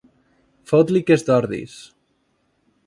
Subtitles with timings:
[0.71, 1.77] Fot-li que és d'Ordis.